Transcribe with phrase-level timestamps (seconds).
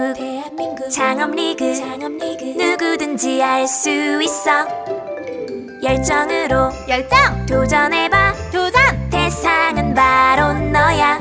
[0.00, 1.74] 대한민국 대한민국 창업리그.
[1.74, 2.44] 창업리그.
[2.56, 3.90] 누구든지 알 수
[4.22, 4.66] 있어.
[5.82, 6.70] 열정으로.
[6.88, 7.46] 열정.
[7.46, 8.32] 도전해봐.
[8.50, 9.10] 도전.
[9.10, 11.18] 대상은 바로 너야.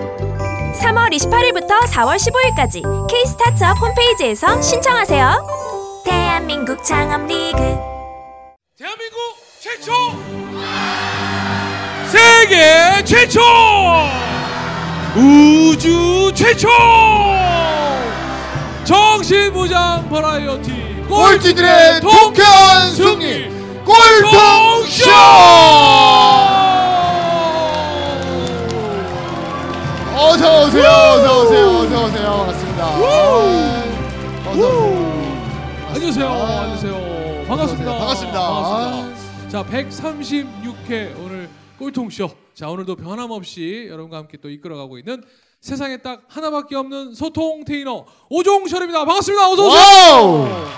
[0.82, 6.04] 3월 28일부터 4월 15일까지 K-스타트업 홈페이지에서 신청하세요.
[6.06, 7.58] 대한민국 창업리그.
[8.78, 9.20] 대한민국
[9.60, 9.92] 최초.
[12.08, 13.42] 세계 최초.
[15.18, 16.70] 우주 최초
[18.90, 20.72] 정신무장 버라이어티
[21.08, 23.48] 꼴찌들의 통쾌한 승리.
[23.86, 25.12] 꼴통쇼!
[30.18, 32.32] 어서 오세요 어서 오세요 어서 오세요.
[32.32, 32.84] 반갑습니다.
[32.84, 33.84] 아,
[34.48, 35.40] 어서 오세요.
[35.94, 37.46] 안녕하세요 아, 안녕하세요.
[37.48, 37.92] 반갑습니다.
[37.96, 38.40] 반갑습니다.
[38.40, 39.50] 반갑습니다.
[39.50, 42.28] 자 136회 오늘 꼴통쇼.
[42.56, 45.22] 자 오늘도 변함없이 여러분과 함께 또 이끌어가고 있는
[45.62, 50.70] 세상에 딱 하나밖에 없는 소통 테이너 오종철입니다 반갑습니다 어서 오세요 wow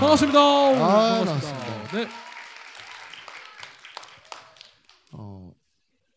[0.00, 0.38] 반갑습니다.
[0.40, 1.92] 아, 반갑습니다.
[1.92, 2.08] 네.
[5.12, 5.52] 어,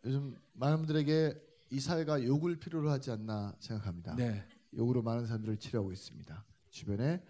[0.05, 1.33] 요즘 많은 분들에게
[1.71, 4.45] 이 사회가 욕을 필요로 하지 않나 생각합니다 네.
[4.75, 6.45] 욕으로 많은 사람들을 치료하고 있습니다.
[6.69, 7.21] 주변에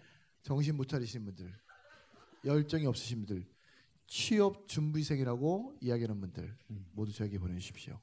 [0.42, 1.52] 정신 못 차리시는 분들,
[2.44, 3.46] 열정이 없으신 분들,
[4.06, 6.56] 취업 준비생이라고 이야기하는 분들
[6.92, 7.98] 모두 저에게 보내주십시오.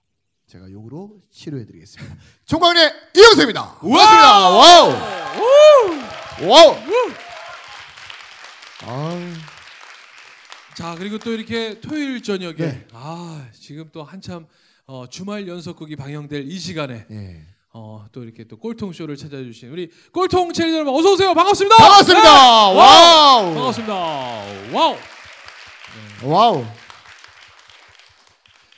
[0.48, 2.16] 제가 욕으로 치료해드리겠습니다.
[2.45, 3.78] 총각네 이영석입니다.
[3.80, 4.50] 고맙습니다.
[4.50, 4.94] 와우.
[6.50, 6.76] 와우.
[8.86, 9.34] 아유,
[10.76, 12.88] 자 그리고 또 이렇게 토요일 저녁에 네.
[12.94, 14.45] 아 지금 또 한참
[14.86, 17.42] 어, 주말 연속극이 방영될 이 시간에 예.
[17.73, 21.76] 어, 또 이렇게 또 꼴통 쇼를 찾아주신 우리 꼴통 체리 여러분 어서 오세요 반갑습니다.
[21.76, 22.70] 반갑습니다.
[22.72, 22.78] 네.
[22.78, 23.54] 와우.
[23.56, 23.94] 반갑습니다.
[24.73, 24.95] 와우.
[26.23, 26.66] 와우.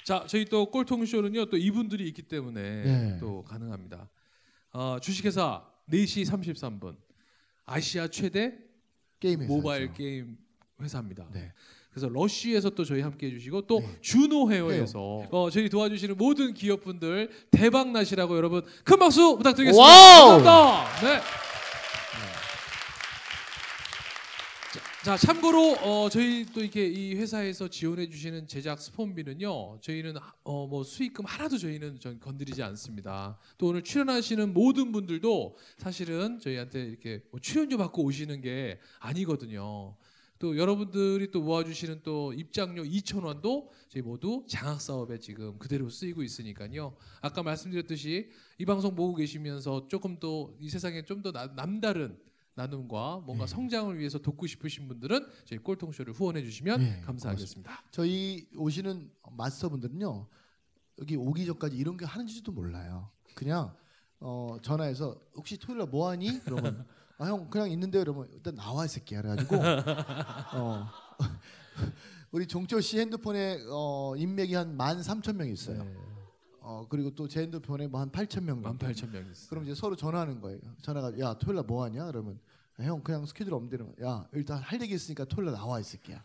[0.09, 3.17] 자 저희 또 꼴통 쇼는요 또 이분들이 있기 때문에 네.
[3.19, 4.09] 또 가능합니다.
[4.73, 6.95] 어, 주식회사 4시 33분
[7.67, 8.57] 아시아 최대
[9.19, 9.53] 게임 회사.
[9.53, 10.35] 모바일 게임
[10.81, 11.27] 회사입니다.
[11.31, 11.53] 네.
[11.91, 13.97] 그래서 러쉬에서 또 저희 함께 해주시고 또 네.
[14.01, 19.79] 주노 헤어에서 어, 저희 도와주시는 모든 기업분들 대박 나시라고 여러분 큰 박수 부탁드리겠습니다.
[19.79, 20.41] 와우!
[20.41, 21.01] 감사합니다.
[21.01, 21.48] 네.
[25.03, 30.67] 자, 자, 참고로 어, 저희 또 이렇게 이 회사에서 지원해 주시는 제작 스폰비는요 저희는 어,
[30.67, 33.37] 뭐 수익금 하나도 저희는 전 건드리지 않습니다.
[33.57, 39.95] 또 오늘 출연하시는 모든 분들도 사실은 저희한테 이렇게 뭐 출연료 받고 오시는 게 아니거든요.
[40.37, 46.23] 또 여러분들이 또 모아주시는 또 입장료 2천 원도 저희 모두 장학 사업에 지금 그대로 쓰이고
[46.23, 46.95] 있으니까요.
[47.21, 52.17] 아까 말씀드렸듯이 이 방송 보고 계시면서 조금 더이 세상에 좀 더 남다른
[52.59, 53.51] 나눔과 뭔가 네.
[53.55, 57.83] 성장을 위해서 돕고 싶으신 분들은 저희 꼴통쇼를 후원해 주시면 네, 감사하겠습니다.
[57.91, 60.27] 저희 오시는 마스터분들은요
[60.99, 63.09] 여기 오기 전까지 이런 게 하는지도 몰라요.
[63.35, 63.73] 그냥
[64.19, 66.39] 어, 전화해서 혹시 토요일 날 뭐 하니?
[66.43, 66.85] 그러면
[67.17, 70.87] 아 형 그냥 있는데 그러면 일단 나와 이 새끼야 그래가지고 어,
[72.31, 75.83] 우리 종철 씨 핸드폰에 어, 인맥이 한 만 삼천 명 있어요.
[75.83, 75.95] 네.
[76.61, 78.61] 어, 그리고 또제 핸드폰에 뭐한 팔천 명.
[78.61, 78.85] 정도.
[78.85, 79.49] 18,000명 있어요.
[79.49, 80.59] 그럼 이제 서로 전화하는 거예요.
[80.81, 82.05] 전화가 야 토요일 날 뭐 하냐?
[82.07, 82.39] 그러면
[82.79, 85.83] 야, 형 그냥 스케줄 없는데 그러면 야 일단 할 얘기 있으니까 토요일 날 나와 이
[85.83, 86.23] 새끼야.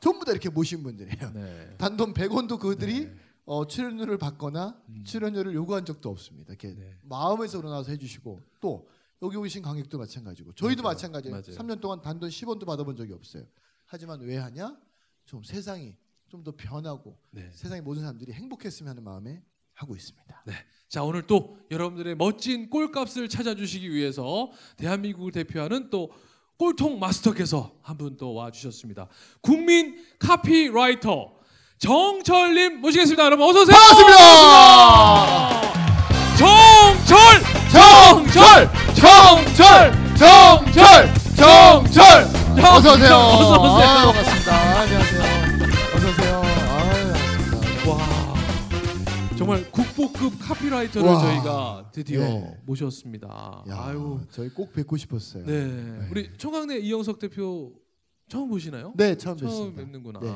[0.00, 1.30] 전부 다 이렇게 모신 분들이에요.
[1.32, 1.74] 네.
[1.78, 3.14] 단돈 100원도 그들이 네.
[3.46, 5.04] 어, 출연료를 받거나 음.
[5.04, 6.52] 출연료를 요구한 적도 없습니다.
[6.52, 6.98] 이렇게 네.
[7.02, 8.88] 마음에서 우러나서 해주시고 또
[9.22, 10.94] 여기 오신 관객도 마찬가지고 저희도 맞아요.
[10.94, 11.32] 마찬가지예요.
[11.34, 11.56] 맞아요.
[11.58, 13.44] 3년 동안 단돈 10원도 받아본 적이 없어요.
[13.86, 14.76] 하지만 왜 하냐?
[15.24, 15.96] 좀 세상이
[16.28, 17.48] 좀 더 변하고 네.
[17.52, 19.40] 세상의 모든 사람들이 행복했으면 하는 마음에
[19.74, 20.42] 하고 있습니다.
[20.46, 20.54] 네.
[20.88, 26.10] 자 오늘 또 여러분들의 멋진 꼴값을 찾아주시기 위해서 대한민국을 대표하는 또
[26.56, 29.08] 꼴통 마스터께서 한 분 또 와주셨습니다.
[29.40, 31.32] 국민 카피라이터
[31.78, 33.24] 정철님 모시겠습니다.
[33.24, 33.76] 여러분 어서 오세요.
[33.76, 35.74] 반갑습니다.
[36.38, 37.42] 정철
[37.74, 42.04] 정철, 정철, 정철, 정철.
[42.64, 43.16] 어서 오세요.
[43.16, 44.13] 어서 오세요.
[49.44, 51.20] 정말 국보급 카피라이터를 와.
[51.20, 52.60] 저희가 드디어 네.
[52.64, 53.64] 모셨습니다.
[53.68, 55.44] 야, 아유 저희 꼭 뵙고 싶었어요.
[55.44, 56.08] 네.
[56.10, 57.74] 우리 청강내 이영석 대표
[58.28, 58.94] 처음 보시나요?
[58.96, 59.82] 네, 처음 처음 뵙습니다.
[59.82, 60.20] 뵙는구나.
[60.20, 60.32] 네.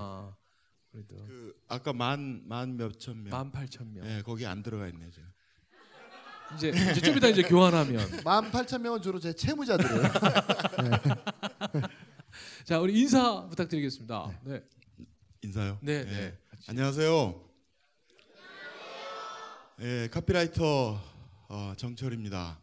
[0.92, 3.30] 그래도 그 아까 만 만 몇천 명.
[3.30, 4.06] 만 팔천 명.
[4.06, 5.26] 예, 거기 안 들어가 있네 지금.
[6.56, 10.02] 이제 이제 좀 이따 이제 교환하면 18,000명은 주로 제 채무자들이에요.
[12.64, 14.40] 자 우리 인사 부탁드리겠습니다.
[14.44, 14.62] 네,
[15.42, 15.78] 인사요.
[15.80, 16.04] 네, 예.
[16.04, 16.38] 네.
[16.68, 17.47] 안녕하세요.
[19.80, 21.00] 예, 카피라이터
[21.48, 22.58] 어, 정철입니다.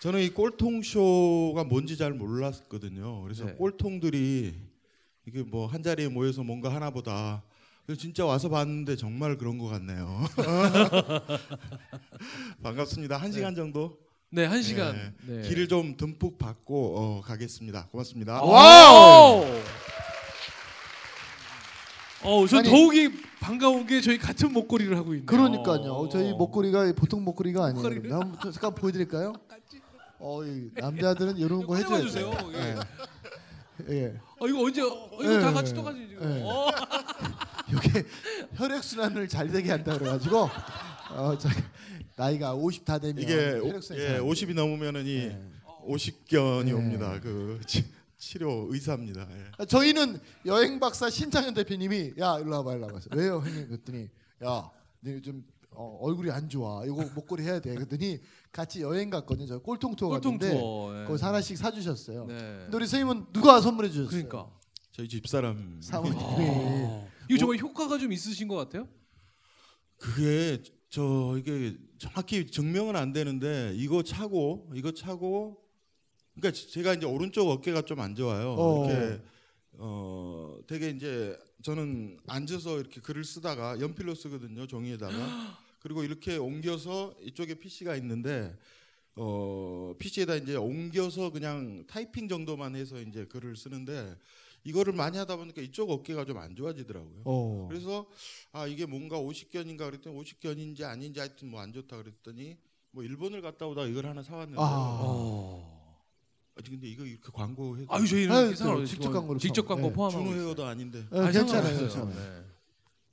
[0.00, 3.22] 저는 이 꼴통 쇼가 뭔지 잘 몰랐거든요.
[3.22, 3.52] 그래서 네.
[3.54, 4.54] 꼴통들이
[5.26, 7.42] 이게 뭐 한 자리에 모여서 뭔가 하나보다
[7.98, 10.24] 진짜 와서 봤는데 정말 그런 것 같네요.
[12.62, 13.16] 반갑습니다.
[13.18, 13.98] 한 시간 정도
[14.30, 15.14] 네, 한 시간.
[15.26, 15.42] 네.
[15.48, 17.88] 기를 좀 듬뿍 받고 어, 가겠습니다.
[17.88, 18.42] 고맙습니다.
[18.42, 19.44] 와우!
[22.22, 25.26] 어, 저 아니- 더욱이 반가운 게 저희 같은 목걸이를 하고 있네요.
[25.26, 26.08] 그러니까요.
[26.12, 27.88] 저희 목걸이가 보통 목걸이가 아니에요.
[27.88, 29.32] 근데 한번 좀 잠깐 보여드릴까요?
[30.18, 32.30] 어, 이 남자들은 이런 거 꺼내봐 해줘야 주세요.
[32.30, 32.50] 돼요.
[32.54, 32.76] 예.
[33.88, 33.94] 예.
[34.04, 34.14] 예.
[34.38, 34.82] 어, 이거 언제?
[34.82, 35.74] 어, 이거 다 예, 같이 예.
[35.76, 36.22] 똑같이 지금.
[36.36, 36.42] 예.
[36.44, 36.66] 어.
[37.72, 38.04] 이게
[38.56, 40.50] 혈액 순환을 잘 되게 한다 그래가지고
[41.12, 41.48] 어, 저
[42.16, 45.38] 나이가 50 다 되면 이게 오, 혈액 순환이 예, 잘안 50이 넘으면은 이 예.
[45.84, 46.74] 오십견이 예.
[46.74, 47.18] 옵니다.
[47.22, 47.86] 그 치,
[48.20, 49.26] 치료 의사입니다.
[49.60, 49.64] 예.
[49.64, 54.08] 저희는 여행 박사 신창현 대표님이 야 일로 와봐 일로 와봐 왜요 형님 그랬더니
[54.44, 54.70] 야
[55.00, 58.20] 너희 좀 어, 얼굴이 안 좋아 이거 목걸이 해야 돼 그랬더니
[58.52, 61.00] 같이 여행 갔거든요 저 꼴통 투어 꼴통 갔는데 투어.
[61.00, 61.06] 예.
[61.06, 62.34] 거기서 하나씩 사주셨어요 네.
[62.34, 64.50] 근데 우리 선생님은 누가 선물해 주셨어요 그러니까.
[64.92, 67.08] 저희 집 사람 사모님이 어.
[67.30, 68.86] 이거 정말 효과가 좀 있으신 것 같아요?
[69.96, 75.69] 그게 저 이게 정확히 증명은 안 되는데 이거 차고 이거 차고
[76.40, 78.54] 그러니까 제가 이제 오른쪽 어깨가 좀 안 좋아요.
[78.58, 78.86] 어.
[78.88, 79.22] 이렇게
[79.82, 85.12] 어 되게 이제 저는 앉아서 이렇게 글을 쓰다가 연필로 쓰거든요 종이에다가
[85.80, 88.56] 그리고 이렇게 옮겨서 이쪽에 PC가 있는데
[89.16, 94.16] 어 PC에다 이제 옮겨서 그냥 타이핑 정도만 해서 이제 글을 쓰는데
[94.64, 97.22] 이거를 많이 하다 보니까 이쪽 어깨가 좀 안 좋아지더라고요.
[97.24, 97.66] 어.
[97.68, 98.06] 그래서
[98.52, 102.56] 아 이게 뭔가 오십견인가 그랬더니 오십견인지 아닌지 하여튼 뭐 안 좋다 그랬더니
[102.92, 105.59] 뭐 일본을 갔다 오다 이걸 하나 사왔는데 아.
[106.56, 106.60] 어.
[106.60, 109.68] 아 근데 이거 이렇게 광고해 아유 저희는 아유, 이상한 저 직접 광고로 직접 쳐.
[109.68, 109.92] 광고 네.
[109.94, 110.46] 포함하고 준호 있어요.
[110.46, 112.06] 헤어도 아닌데 네, 아니, 괜찮아요 상관없어요.
[112.06, 112.44] 괜찮아요 네.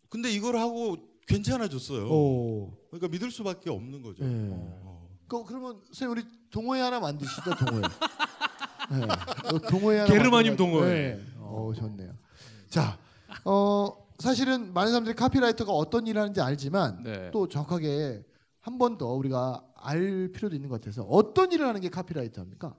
[0.09, 0.97] 근데 이걸 하고
[1.27, 2.07] 괜찮아졌어요.
[2.09, 2.71] 오.
[2.89, 4.23] 그러니까 믿을 수밖에 없는 거죠.
[4.23, 4.49] 네.
[4.51, 5.09] 어.
[5.27, 7.81] 그, 그러면 선생님 우리 동호회 하나 만드시죠 동호회
[8.91, 9.03] 네.
[9.03, 10.87] 어, 동호회 하나 만들어가지고- 동호회.
[10.93, 11.21] 네.
[11.39, 12.13] 어 좋네요
[12.69, 12.97] 자
[13.45, 17.29] 어, 사실은 많은 사람들이 카피라이터가 어떤 일을 하는지 알지만 네.
[17.31, 18.23] 또 정확하게
[18.61, 22.75] 한 번 더 우리가 알 필요도 있는 것 같아서 어떤 일을 하는 게 카피라이터입니까?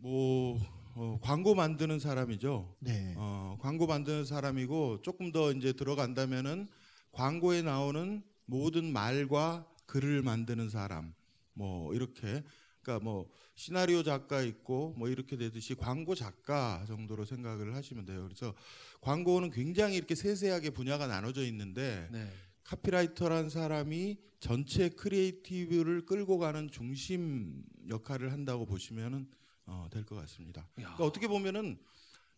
[0.00, 0.58] 뭐
[0.94, 2.76] 어, 광고 만드는 사람이죠.
[2.80, 3.14] 네.
[3.16, 6.68] 어, 광고 만드는 사람이고 조금 더 이제 들어간다면은
[7.12, 11.14] 광고에 나오는 모든 말과 글을 만드는 사람
[11.52, 12.42] 뭐 이렇게
[12.82, 18.24] 그러니까 뭐 시나리오 작가 있고 뭐 이렇게 되듯이 광고 작가 정도로 생각을 하시면 돼요.
[18.24, 18.54] 그래서
[19.00, 22.28] 광고는 굉장히 이렇게 세세하게 분야가 나눠져 있는데 네.
[22.64, 29.26] 카피라이터란 사람이 전체 creative를 끌고 가는 중심 역할을 한다고 보시면은
[29.68, 30.62] 어, 될 것 같습니다.
[30.62, 30.66] 야.
[30.74, 31.78] 그러니까 어떻게 보면은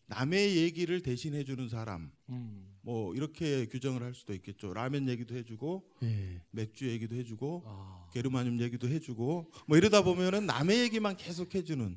[0.07, 2.67] 남의 얘기를 대신해 주는 사람 음.
[2.83, 4.75] 뭐 이렇게 규정을 할 수도 있겠죠.
[4.75, 6.43] 라면 얘기도 해주고 네.
[6.51, 8.09] 맥주 얘기도 해주고 아.
[8.13, 11.97] 게르마늄 얘기도 해주고 뭐 이러다 보면은 남의 얘기만 계속 해주는.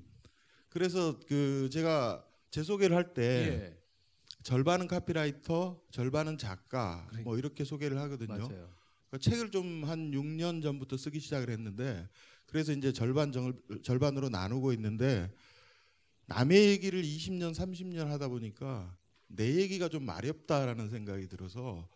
[0.70, 3.80] 그래서 그 제가 제 소개를 할때 예.
[4.44, 7.30] 절반은 카피라이터, 절반은 작가 그러니까.
[7.30, 8.36] 뭐 이렇게 소개를 하거든요.
[8.48, 12.08] 그러니까 책을 좀 한 6년 전부터 쓰기 시작을 했는데
[12.54, 13.52] 그래서 이제 절반 정,
[13.82, 15.28] 절반으로 나누고 있는데
[16.28, 18.96] 남의 얘기를 20년 30년 하다 보니까
[19.26, 21.90] 내 얘기가 좀 마렵다라는 생각이 들어서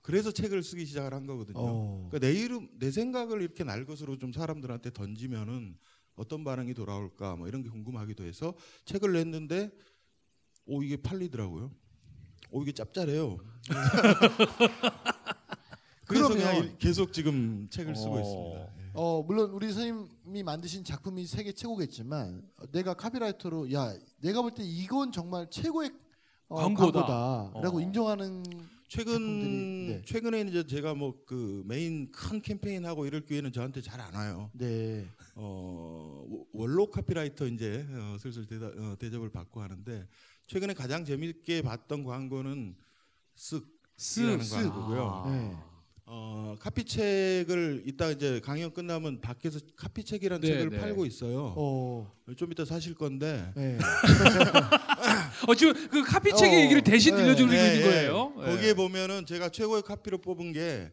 [0.00, 1.58] 그래서 책을 쓰기 시작을 한 거거든요.
[1.58, 2.08] 어.
[2.10, 5.76] 그러니까 내 이름 내 생각을 이렇게 날것으로 좀 사람들한테 던지면은
[6.14, 8.54] 어떤 반응이 돌아올까 뭐 이런 게 궁금하기도 해서
[8.86, 9.70] 책을 냈는데
[10.64, 11.70] 오 이게 팔리더라고요.
[12.50, 13.38] 오 이게 짭짤해요.
[16.06, 18.20] 그래서 그냥 일- 계속 지금 책을 쓰고 어.
[18.20, 18.81] 있습니다.
[18.94, 18.98] 예.
[18.98, 24.62] 어 물론 우리 선생님이 만드신 작품이 세계 최고겠지만 어, 내가 카피라이터로 야 내가 볼 때
[24.62, 25.90] 이건 정말 최고의
[26.48, 27.00] 어, 광고다.
[27.06, 27.80] 광고다 라고 어.
[27.80, 28.42] 인정하는
[28.88, 30.02] 최근 작품들이- 네.
[30.04, 34.50] 최근에 이제 제가 뭐 그 메인 큰 캠페인 하고 이럴 기회는 저한테 잘 안 와요.
[34.52, 35.06] 네.
[35.34, 40.06] 어, 워- 원로 카피라이터 이제 어, 슬슬 대다, 어, 대접을 받고 하는데
[40.46, 42.76] 최근에 가장 재밌게 봤던 광고는
[43.36, 44.50] 쓱이라는 쓱.
[44.70, 45.06] 광고고요.
[45.08, 45.30] 아.
[45.30, 45.56] 네.
[46.04, 50.80] 어, 카피책을 이따 이제 강연 끝나면 밖에서 카피책이라는 네, 책을 네.
[50.80, 51.54] 팔고 있어요.
[51.56, 52.12] 어.
[52.36, 53.78] 좀 이따 사실 건데 네.
[55.48, 56.60] 어 지금 그 카피책의 어.
[56.64, 57.22] 얘기를 대신 네.
[57.22, 57.84] 들려주고 네, 있는 네.
[57.84, 58.32] 거예요.
[58.38, 58.44] 예.
[58.44, 60.92] 거기에 보면은 제가 최고의 카피로 뽑은 게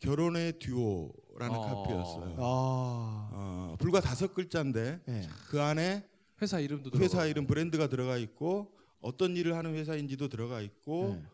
[0.00, 1.60] 결혼의 듀오라는 어.
[1.60, 2.36] 카피였어요.
[2.38, 3.30] 아.
[3.32, 5.28] 어, 불과 다섯 글자인데 네.
[5.48, 6.04] 그 안에
[6.40, 7.28] 회사 이름도 회사 들어가고.
[7.28, 11.28] 이름 브랜드가 들어가 있고 어떤 일을 하는 회사인지도 들어가 있고 네.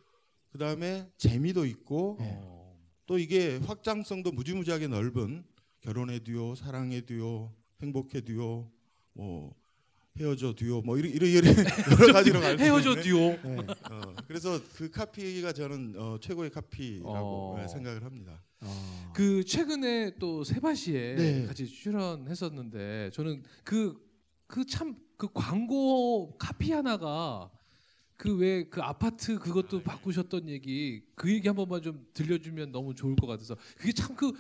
[0.50, 2.38] 그 다음에 재미도 있고 네.
[2.43, 2.63] 어.
[3.06, 5.44] 또 이게 확장성도 무지무지하게 넓은
[5.80, 8.70] 결혼의 듀오, 사랑의 듀오, 행복의 듀오,
[9.12, 9.54] 뭐
[10.16, 11.66] 헤어져 듀오, 뭐 이런 이런 이런
[12.00, 12.94] 여러 가지로 갈수 헤어져.
[13.02, 13.37] 듀오.
[13.42, 13.66] 네.
[13.90, 17.58] 어, 그래서 그 카피가 저는 어, 최고의 카피라고 어.
[17.58, 18.42] 네, 생각을 합니다.
[18.61, 19.12] 아.
[19.14, 21.46] 그 최근에 또 세바시에 네.
[21.46, 24.04] 같이 출연했었는데 저는 그
[24.46, 27.50] 그 참그 광고 카피 하나가
[28.16, 33.56] 그왜그 아파트 그것도 바꾸셨던 얘기 그 얘기 한 번만 좀 들려주면 너무 좋을 것 같아서
[33.76, 34.33] 그게 참 그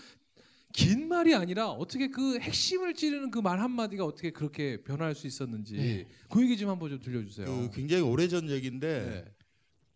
[0.76, 5.76] 긴 말이 아니라 어떻게 그 핵심을 찌르는 그 말 한마디가 어떻게 그렇게 변화할 수 있었는지
[5.76, 6.08] 네.
[6.28, 7.46] 그 얘기 좀 한번 좀 들려주세요.
[7.46, 9.34] 그 굉장히 오래전 얘기인데 네.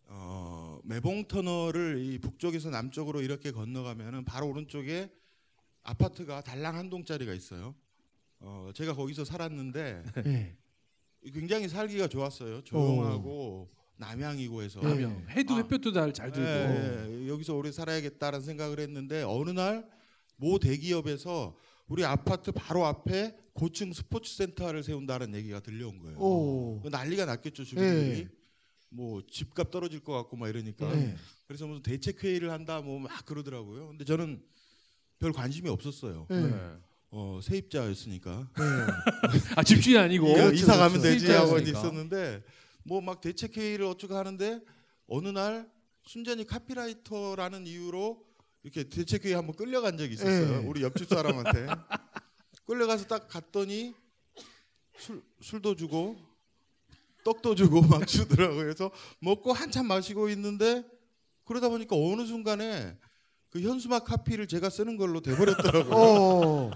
[0.05, 5.11] 어, 매봉 터널을 이 북쪽에서 남쪽으로 이렇게 건너가면은 바로 오른쪽에
[5.83, 7.75] 아파트가 달랑 한 동짜리가 있어요.
[8.39, 10.55] 어, 제가 거기서 살았는데 예.
[11.33, 12.61] 굉장히 살기가 좋았어요.
[12.63, 14.79] 조용하고 남양이고 해서.
[14.81, 14.87] 네.
[14.89, 15.57] 남양 해도 아.
[15.57, 17.27] 햇볕도 잘잘 들고 예, 예.
[17.27, 19.99] 여기서 오래 살아야겠다라는 생각을 했는데 어느 날
[20.41, 21.53] 모 대기업에서
[21.89, 26.17] 우리 아파트 바로 앞에 고층 스포츠 센터를 세운다는 얘기가 들려온 거예요.
[26.17, 26.79] 오.
[26.81, 28.19] 그 난리가 났겠죠 주민들이.
[28.19, 28.27] 예.
[28.87, 30.89] 뭐 집값 떨어질 것 같고 막 이러니까.
[30.95, 31.15] 예.
[31.45, 33.89] 그래서 무슨 대책 회의를 한다 뭐 막 그러더라고요.
[33.89, 34.41] 근데 저는
[35.19, 36.25] 별 관심이 없었어요.
[36.31, 36.35] 예.
[36.35, 36.71] 네.
[37.11, 38.47] 어, 세입자였으니까.
[38.59, 38.63] 예.
[39.55, 41.03] 아 집주인 아니고 이거 그렇죠, 이사 가면 그렇죠.
[41.09, 41.79] 되지 하고 세입자였으니까.
[41.79, 42.43] 있었는데
[42.83, 44.61] 뭐 막 대책 회의를 어쩌고 하는데
[45.07, 45.69] 어느 날
[46.05, 48.23] 순전히 카피라이터라는 이유로
[48.63, 50.61] 이렇게 대책 회의 한번 끌려간 적이 있었어요.
[50.61, 50.65] 예.
[50.67, 51.67] 우리 옆집 사람한테
[52.65, 53.95] 끌려가서 딱 갔더니
[54.97, 56.15] 술 술도 주고
[57.23, 58.57] 떡도 주고 막 주더라고요.
[58.59, 60.83] 그래서 먹고 한참 마시고 있는데
[61.45, 62.95] 그러다 보니까 어느 순간에
[63.49, 65.95] 그 현수막 카피를 제가 쓰는 걸로 돼버렸더라고요.
[65.95, 66.71] 오.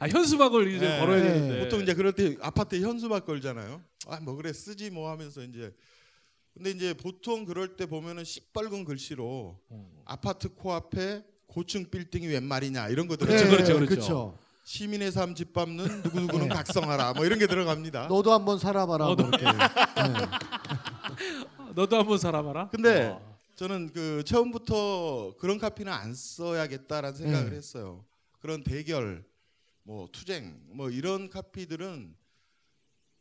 [0.00, 1.00] 아 현수막을 이제 네.
[1.00, 1.32] 걸어야 네.
[1.32, 3.80] 되는데 보통 이제 그럴 때 아파트에 현수막 걸잖아요.
[4.08, 5.72] 아 뭐 그래 쓰지 뭐 하면서 이제
[6.54, 10.02] 근데 이제 보통 그럴 때 보면은 시뻘건 글씨로 어.
[10.04, 13.56] 아파트 코앞에 고층 빌딩이 웬 말이냐 이런 거 그렇죠, 들어가요.
[13.56, 13.88] 그렇죠, 그렇죠.
[13.88, 14.38] 그렇죠.
[14.64, 16.54] 시민의 삶 짓밟는 누구누구는 네.
[16.54, 18.08] 각성하라 뭐 이런 게 들어갑니다.
[18.08, 19.06] 너도 한번 살아봐라.
[19.06, 19.44] 어, 뭐 이렇게.
[19.46, 19.52] 예.
[21.74, 22.68] 너도 한번 살아봐라.
[22.70, 23.25] 근데 어.
[23.56, 27.56] 저는 그 처음부터 그런 카피는 안 써야겠다라는 생각을 네.
[27.56, 28.04] 했어요.
[28.38, 29.24] 그런 대결,
[29.82, 32.14] 뭐 투쟁, 뭐 이런 카피들은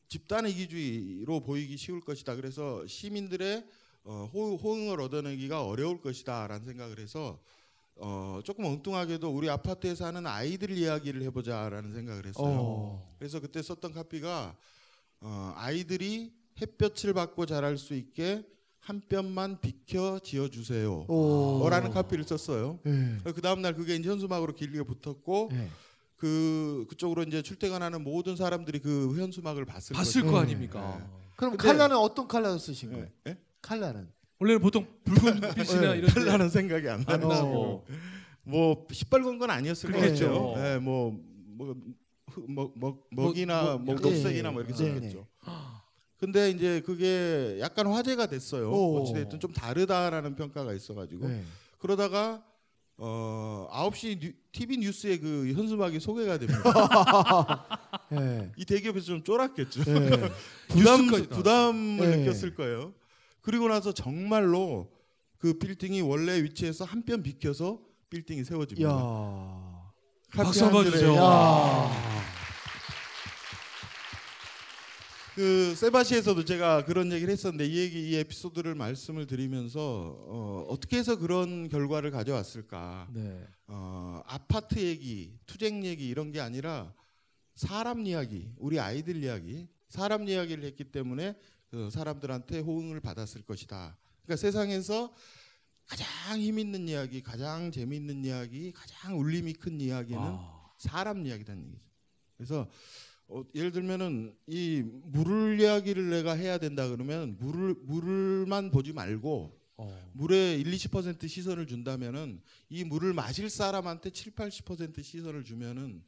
[0.09, 2.35] 집단 이기주의로 보이기 쉬울 것이다.
[2.35, 3.65] 그래서 시민들의
[4.03, 7.41] 어, 호, 호응을 얻어내기가 어려울 것이다라는 생각을 해서
[7.95, 12.59] 어, 조금 엉뚱하게도 우리 아파트에 사는 아이들 이야기를 해보자라는 생각을 했어요.
[12.59, 13.15] 어.
[13.17, 14.57] 그래서 그때 썼던 카피가
[15.21, 18.45] 어, 아이들이 햇볕을 받고 자랄 수 있게
[18.85, 21.05] 한 뼘만 비켜 지어 주세요.
[21.07, 21.67] 오.
[21.69, 22.79] 라는 카피를 썼어요.
[22.85, 23.17] 예.
[23.33, 25.69] 그 다음 날 그게 이제 현수막으로 길게 붙었고 예.
[26.17, 30.21] 그 그쪽으로 이제 출퇴근하는 모든 사람들이 그 현수막을 봤을 봤을.
[30.21, 30.37] 거 네.
[30.37, 31.03] 아닙니까.
[31.35, 33.07] 그럼 근데- 칼라는 어떤 칼라를 쓰신 거예요?
[33.63, 34.07] 칼라는.
[34.39, 35.97] 원래는 보통 붉은 빛이나 네.
[35.97, 37.85] 이런 데- 별나는 생각이 안안 나고 나고
[38.43, 39.91] 뭐 시뻘건 건 아니었을.
[39.91, 40.53] 거겠죠.
[40.57, 41.11] 예, 뭐
[41.57, 41.73] 뭐
[42.49, 45.25] 뭐, 뭐, 먹이나 뭐- 뭐, 예, 녹색이나 뭐 이렇게 네, 썼겠죠.
[46.17, 48.71] 근데 이제 그게 약간 화제가 됐어요.
[48.71, 49.01] 오.
[49.01, 51.43] 어찌됐든 좀 다르다라는 평가가 있어가지고 예.
[51.77, 52.43] 그러다가
[52.97, 57.65] 어 9시 뉴, TV 뉴스에 그 현수막이 소개가 됩니다.
[58.13, 58.51] 예.
[58.55, 59.81] 이 대기업에서 좀 쫄았겠죠.
[59.87, 60.09] 예.
[60.69, 61.07] 부담.
[61.29, 62.17] 부담을 네.
[62.17, 62.93] 느꼈을 거예요.
[63.41, 64.89] 그리고 나서 정말로
[65.37, 67.79] 그 빌딩이 원래 위치에서 한 뼘 비켜서
[68.09, 68.89] 빌딩이 세워집니다.
[68.89, 69.91] 야.
[70.33, 71.13] 박수 한번 주세요.
[71.15, 71.91] 야.
[75.35, 81.17] 그 세바시에서도 제가 그런 얘기를 했었는데 이 얘기 이 에피소드를 말씀을 드리면서 어, 어떻게 해서
[81.17, 83.09] 그런 결과를 가져왔을까?
[83.13, 83.45] 네.
[83.67, 86.93] 어, 아파트 얘기, 투쟁 얘기 이런 게 아니라
[87.53, 91.35] 사람 이야기, 우리 아이들 이야기, 사람 이야기를 했기 때문에
[91.69, 93.97] 그 사람들한테 호응을 받았을 것이다.
[94.23, 95.13] 그러니까 세상에서
[95.85, 100.71] 가장 힘 있는 이야기, 가장 재미있는 이야기, 가장 울림이 큰 이야기는 아.
[100.77, 101.81] 사람 이야기라는 얘기죠.
[102.37, 102.69] 그래서
[103.27, 110.11] 어, 예를 들면은 이 물을 이야기를 내가 해야 된다 그러면 물을 물만 보지 말고 어.
[110.13, 116.03] 물에 1, 20% 시선을 준다면은 이 물을 마실 사람한테 7, 80% 시선을 주면은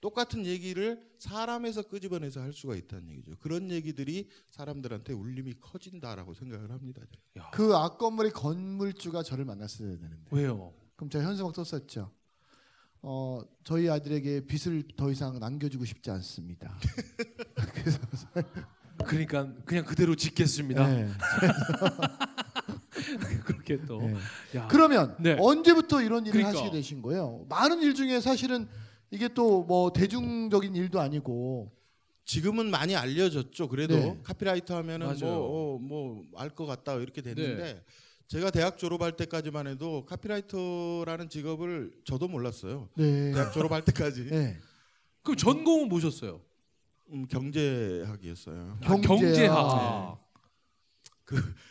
[0.00, 3.36] 똑같은 얘기를 사람에서 끄집어내서 할 수가 있다는 얘기죠.
[3.40, 7.02] 그런 얘기들이 사람들한테 울림이 커진다라고 생각을 합니다.
[7.36, 7.50] 야.
[7.52, 10.28] 그 앞건물의 건물주가 저를 만났어야 되는데.
[10.30, 10.72] 왜요?
[10.94, 12.12] 그럼 제가 현수막 썼었죠.
[13.02, 16.76] 어, 저희 아들에게 빚을 더 이상 남겨주고 싶지 않습니다.
[19.06, 20.86] 그러니까 그냥 그대로 짓겠습니다.
[20.88, 21.08] 네.
[23.44, 24.00] 그렇게 또.
[24.00, 24.14] 네.
[24.56, 24.66] 야.
[24.68, 25.36] 그러면 네.
[25.38, 26.58] 언제부터 이런 일을 그러니까.
[26.60, 27.46] 하시게 되신 거예요?
[27.48, 28.66] 많은 일 중에 사실은
[29.10, 31.70] 이게 또 뭐 대중적인 일도 아니고
[32.24, 33.68] 지금은 많이 알려졌죠.
[33.68, 34.18] 그래도 네.
[34.22, 35.16] 카피라이터 하면은.
[35.20, 37.82] 뭐뭐알 것 같다 이렇게 됐는데 네.
[38.28, 42.90] 제가 대학 졸업할 때까지만 해도 카피라이터라는 직업을 저도 몰랐어요.
[42.94, 43.32] 네.
[43.32, 44.58] 대학 졸업할 때까지 네.
[45.22, 46.40] 그럼 전공은 뭐셨어요?
[47.10, 48.78] 음, 경제학이었어요.
[48.82, 49.28] 아, 경제학.
[49.30, 50.28] 경제학.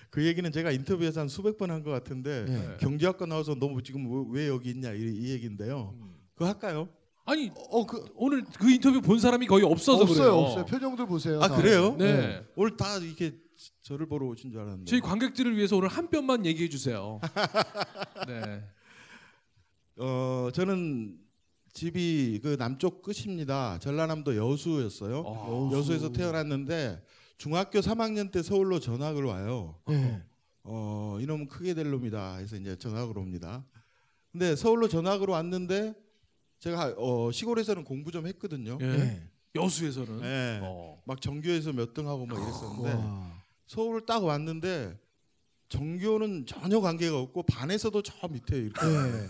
[0.10, 2.78] 그 얘기는 제가 인터뷰에서 한 수백 번 한 것 같은데 네.
[2.80, 5.96] 경제학과 나와서 너무 지금 왜 여기 있냐 이, 이 얘기인데요.
[6.34, 6.90] 그거 할까요?
[7.26, 10.34] 아니 어, 그 오늘 그 인터뷰 본 사람이 거의 없어서 없어요, 그래요.
[10.40, 10.66] 없어요.
[10.66, 11.40] 표정들 보세요.
[11.42, 11.56] 아 다.
[11.58, 11.96] 그래요?
[11.98, 12.44] 네.
[12.56, 13.36] 오늘 다 이렇게
[13.82, 14.86] 저를 보러 오신 줄 알았는데.
[14.90, 17.20] 저희 관객들을 위해서 오늘 한 뼘만 얘기해 주세요.
[18.28, 18.64] 네.
[19.98, 21.18] 어 저는
[21.74, 23.80] 집이 그 남쪽 끝입니다.
[23.80, 25.20] 전라남도 여수였어요.
[25.26, 25.70] 어.
[25.74, 27.04] 여수에서 태어났는데
[27.38, 29.80] 중학교 3학년 때 서울로 전학을 와요.
[29.88, 30.22] 네.
[30.64, 33.66] 어 이놈은 크게 될 놈이다 해서 이제 전학을 옵니다.
[34.32, 35.94] 근데 서울로 전학으로 왔는데
[36.60, 38.78] 제가 어 시골에서는 공부 좀 했거든요.
[38.82, 38.86] 예.
[38.86, 39.30] 네.
[39.56, 40.60] 여수에서는 네.
[40.62, 41.02] 어.
[41.06, 43.37] 막 정교에서 몇 등 하고 막 이랬었는데 와.
[43.68, 44.98] 서울 딱 왔는데
[45.70, 49.30] 정교는 전혀 관계가 없고 반에서도 저 밑에 이렇게 네.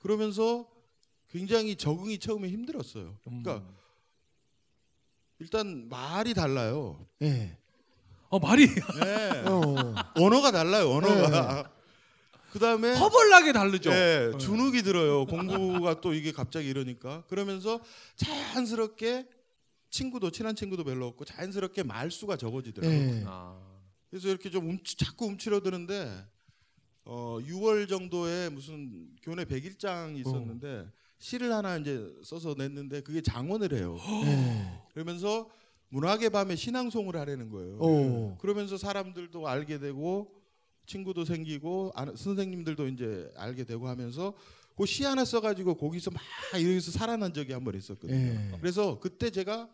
[0.00, 0.66] 그러면서
[1.28, 3.18] 굉장히 적응이 처음에 힘들었어요.
[3.24, 3.76] 그러니까 음.
[5.38, 7.06] 일단 말이 달라요.
[7.18, 7.58] 네.
[8.28, 9.44] 어 말이 네.
[9.46, 9.94] 어.
[10.14, 10.90] 언어가 달라요.
[10.90, 11.70] 언어가.
[12.52, 13.90] 그다음에 허벌나게 다르죠.
[13.90, 15.26] 네, 주눅이 들어요.
[15.26, 17.80] 공부가 또 이게 갑자기 이러니까 그러면서
[18.16, 19.26] 자연스럽게
[19.96, 22.98] 친구도 친한 친구도 별로 없고 자연스럽게 말수가 적어지더라고요.
[23.12, 23.24] 네.
[23.26, 23.58] 아.
[24.10, 26.24] 그래서 이렇게 좀 움치, 자꾸 움츠러드는데
[27.04, 30.86] 어 6월 정도에 무슨 교내 100일장이 있었는데
[31.18, 33.96] 시를 하나 이제 써서 냈는데 그게 장원을 해요.
[34.24, 34.82] 네.
[34.92, 35.48] 그러면서
[35.88, 37.78] 문학의 밤에 신앙송을 하라는 거예요.
[37.78, 38.36] 오.
[38.38, 40.34] 그러면서 사람들도 알게 되고
[40.86, 44.34] 친구도 생기고 아, 선생님들도 이제 알게 되고 하면서
[44.76, 46.20] 그 시 하나 써가지고 거기서 막
[46.52, 48.14] 여기서 살아난 적이 한 번 있었거든요.
[48.34, 48.58] 네.
[48.60, 49.70] 그래서 그때 제가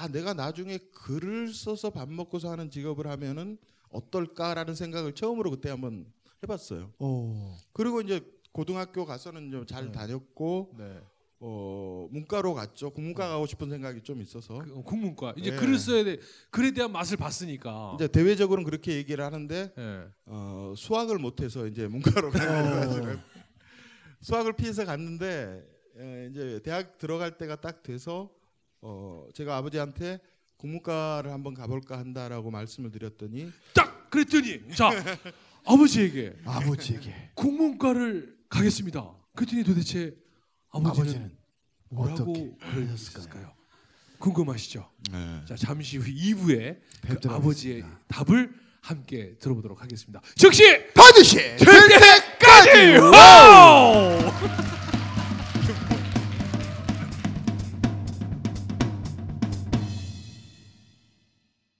[0.00, 3.58] 아 내가 나중에 글을 써서 밥 먹고 사는 직업을 하면은
[3.90, 6.06] 어떨까라는 생각을 처음으로 그때 한번
[6.42, 6.90] 해봤어요.
[6.98, 7.52] 오.
[7.74, 9.92] 그리고 이제 고등학교 가서는 좀잘 네.
[9.92, 11.00] 다녔고 네.
[11.40, 12.90] 어 문과로 갔죠.
[12.90, 15.56] 국문과 가고 싶은 생각이 좀 있어서 그 국문과 이제 네.
[15.58, 16.18] 글을 써야 돼.
[16.48, 17.92] 글에 대한 맛을 봤으니까.
[17.96, 20.04] 이제 대외적으로는 그렇게 얘기를 하는데 예.
[20.24, 23.22] 어, 수학을 못해서 이제 문과로 가가지고 어.
[24.22, 25.62] 수학을 피해서 갔는데
[25.98, 28.30] 에, 이제 대학 들어갈 때가 딱 돼서
[28.82, 30.18] 어, 제가 아버지한테
[30.56, 34.90] 국문과를 한번 가볼까 한다라고 말씀을 드렸더니 딱 그랬더니 자
[35.64, 39.10] 아버지에게 아버지에게 국문과를 가겠습니다.
[39.34, 40.14] 그랬더니 도대체
[40.70, 41.38] 아버지는, 아버지는
[41.88, 43.52] 뭐라고 그러셨을까요?
[44.18, 44.90] 궁금하시죠?
[45.12, 45.40] 네.
[45.46, 47.98] 자 잠시 후 2부에 그 아버지의 하겠습니다.
[48.08, 50.20] 답을 함께 들어보도록 하겠습니다.
[50.36, 54.18] 즉시 반드시 될 때까지 와우!